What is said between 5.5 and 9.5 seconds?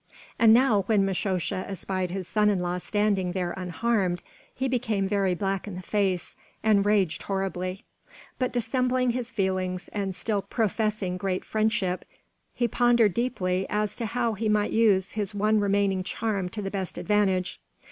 in the face and raged horribly. But dissembling his